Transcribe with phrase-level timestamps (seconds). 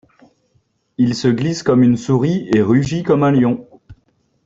[0.97, 3.67] Il se glisse comme une souris et rugit comme un lion.